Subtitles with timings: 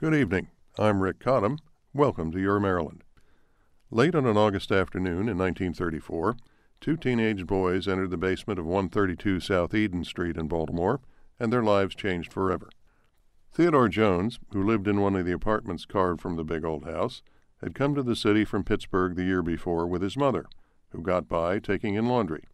[0.00, 0.46] Good evening.
[0.78, 1.58] I'm Rick Cottam.
[1.92, 3.02] Welcome to Your Maryland.
[3.90, 6.36] Late on an August afternoon in 1934,
[6.80, 11.00] two teenage boys entered the basement of 132 South Eden Street in Baltimore,
[11.40, 12.70] and their lives changed forever.
[13.50, 17.20] Theodore Jones, who lived in one of the apartments carved from the big old house,
[17.60, 20.46] had come to the city from Pittsburgh the year before with his mother,
[20.90, 22.44] who got by taking in laundry.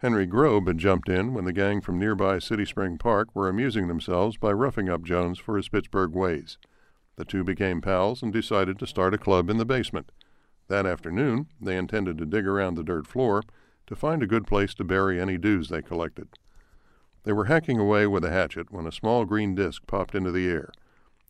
[0.00, 3.88] Henry Grobe had jumped in when the gang from nearby City Spring Park were amusing
[3.88, 6.58] themselves by roughing up Jones for his Pittsburgh ways.
[7.16, 10.10] The two became pals and decided to start a club in the basement.
[10.68, 13.42] That afternoon, they intended to dig around the dirt floor
[13.86, 16.28] to find a good place to bury any dues they collected.
[17.24, 20.48] They were hacking away with a hatchet when a small green disk popped into the
[20.48, 20.70] air.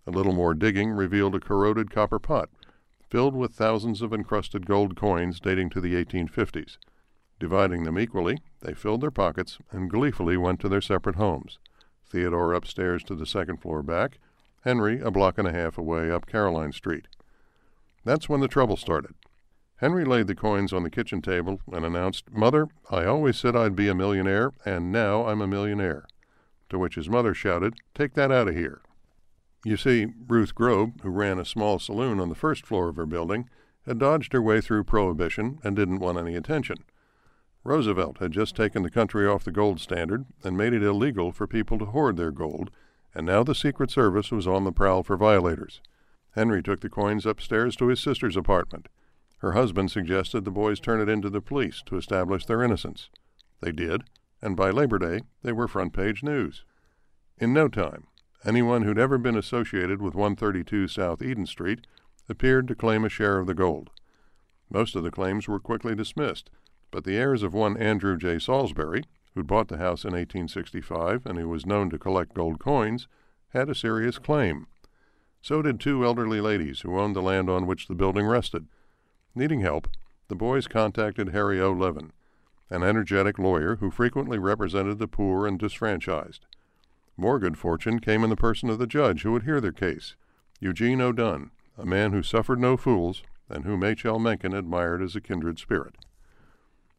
[0.07, 2.51] A little more digging revealed a corroded copper pot
[3.15, 6.79] filled with thousands of encrusted gold coins dating to the 1850s.
[7.39, 11.61] Dividing them equally, they filled their pockets and gleefully went to their separate homes.
[12.11, 14.19] Theodore upstairs to the second floor back,
[14.65, 17.07] Henry a block and a half away up Caroline Street.
[18.05, 19.15] That's when the trouble started.
[19.77, 23.77] Henry laid the coins on the kitchen table and announced, Mother, I always said I'd
[23.77, 26.07] be a millionaire, and now I'm a millionaire.
[26.71, 28.81] To which his mother shouted, Take that out of here.
[29.67, 33.07] You see, Ruth Grobe, who ran a small saloon on the first floor of her
[33.07, 33.51] building,
[33.87, 36.79] had dodged her way through Prohibition and didn't want any attention.
[37.65, 41.47] Roosevelt had just taken the country off the gold standard and made it illegal for
[41.47, 42.71] people to hoard their gold,
[43.15, 45.81] and now the Secret Service was on the prowl for violators.
[46.35, 48.89] Henry took the coins upstairs to his sister's apartment.
[49.39, 53.11] Her husband suggested the boys turn it in to the police to establish their innocence.
[53.61, 54.03] They did,
[54.43, 56.65] and by Labor Day they were front page news.
[57.39, 58.07] In no time,
[58.45, 61.87] anyone who'd ever been associated with 132 South Eden Street
[62.29, 63.91] appeared to claim a share of the gold.
[64.71, 66.51] Most of the claims were quickly dismissed,
[66.91, 68.39] but the heirs of one Andrew J.
[68.39, 69.05] Salisbury,
[69.35, 73.09] who'd bought the house in 1865 and who was known to collect gold coins,
[73.49, 74.67] had a serious claim.
[75.43, 78.67] So did two elderly ladies who owned the land on which the building rested.
[79.35, 79.89] Needing help,
[80.29, 81.73] the boys contacted Harry O.
[81.73, 82.13] Levin,
[82.71, 86.47] an energetic lawyer who frequently represented the poor and disfranchised.
[87.17, 90.17] More good fortune came in the person of the judge who would hear their case,
[90.61, 94.05] Eugene O'Dunne, a man who suffered no fools and whom H.
[94.05, 94.19] L.
[94.19, 95.97] Mencken admired as a kindred spirit.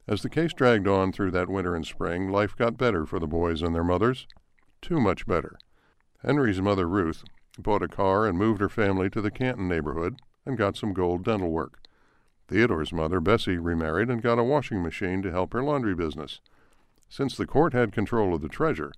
[0.07, 3.25] As the case dragged on through that winter and spring, life got better for the
[3.25, 4.27] boys and their mothers.
[4.79, 5.57] Too much better.
[6.21, 7.23] Henry's mother, Ruth,
[7.57, 11.23] bought a car and moved her family to the Canton neighborhood and got some gold
[11.23, 11.79] dental work.
[12.47, 16.39] Theodore's mother, Bessie, remarried and got a washing machine to help her laundry business.
[17.09, 18.91] Since the court had control of the treasure,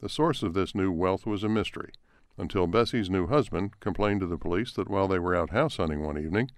[0.00, 1.92] the source of this new wealth was a mystery,
[2.38, 6.02] until Bessie's new husband complained to the police that while they were out house hunting
[6.02, 6.50] one evening,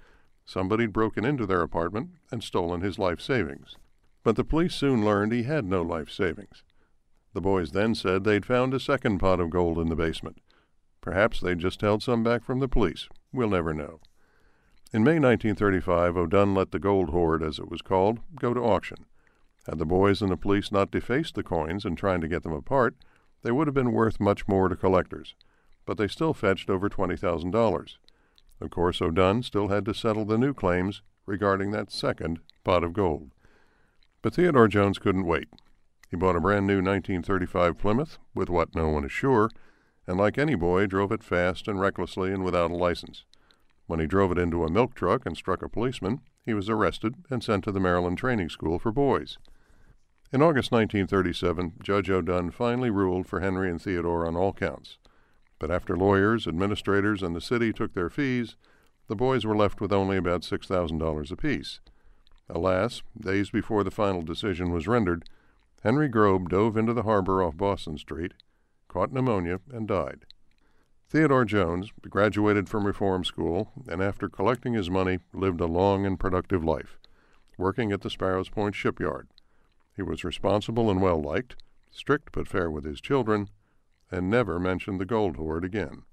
[0.45, 3.77] somebody'd broken into their apartment and stolen his life savings.
[4.27, 6.65] But the police soon learned he had no life savings.
[7.33, 10.41] The boys then said they'd found a second pot of gold in the basement.
[11.01, 13.09] Perhaps they'd just held some back from the police.
[13.33, 14.01] We'll never know.
[14.93, 19.07] In May 1935, O'Dunne let the gold hoard, as it was called, go to auction.
[19.65, 22.53] Had the boys and the police not defaced the coins in trying to get them
[22.53, 22.97] apart,
[23.43, 25.37] they would have been worth much more to collectors.
[25.85, 27.97] But they still fetched over $20,000.
[28.61, 32.93] Of course, O'Dunne still had to settle the new claims regarding that second pot of
[32.93, 33.31] gold.
[34.27, 35.49] But Theodore Jones couldn't wait.
[36.11, 39.51] He bought a brand new 1935 Plymouth, with what no one is sure,
[40.05, 43.25] and like any boy, drove it fast and recklessly and without a license.
[43.87, 47.15] When he drove it into a milk truck and struck a policeman, he was arrested
[47.31, 49.39] and sent to the Maryland Training School for Boys.
[50.33, 54.99] In August 1937, Judge O'Dunne finally ruled for Henry and Theodore on all counts.
[55.61, 58.57] But after lawyers, administrators, and the city took their fees,
[59.07, 61.79] the boys were left with only about $6,000 apiece.
[62.49, 65.25] Alas, days before the final decision was rendered,
[65.83, 68.33] Henry Grobe dove into the harbor off Boston Street
[68.97, 70.25] caught pneumonia, and died.
[71.11, 76.19] Theodore Jones graduated from reform school and, after collecting his money, lived a long and
[76.19, 76.99] productive life,
[77.59, 79.29] working at the Sparrows Point shipyard.
[79.95, 81.57] He was responsible and well liked,
[81.91, 83.51] strict but fair with his children,
[84.11, 86.05] and never mentioned the gold hoard again.